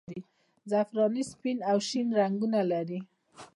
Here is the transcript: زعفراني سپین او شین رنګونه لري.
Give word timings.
زعفراني 0.69 1.23
سپین 1.31 1.57
او 1.71 1.77
شین 1.87 2.07
رنګونه 2.19 2.59
لري. 2.71 2.99